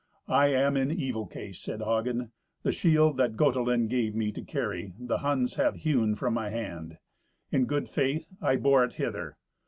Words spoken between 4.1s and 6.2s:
me to carry, the Huns have hewn